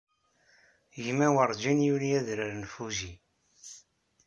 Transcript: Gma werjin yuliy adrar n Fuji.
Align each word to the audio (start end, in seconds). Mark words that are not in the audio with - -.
Gma 1.03 1.27
werjin 1.35 1.79
yuliy 1.87 2.15
adrar 2.19 2.53
n 2.61 2.63
Fuji. 2.73 3.13